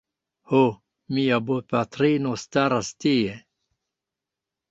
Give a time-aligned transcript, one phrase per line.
[0.51, 0.61] Ho...
[1.17, 3.37] mia bopatrino staras tie